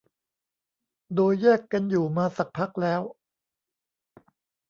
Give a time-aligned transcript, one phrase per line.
[1.15, 3.01] โดยแยกกันอยู่มาสักพักแล้ว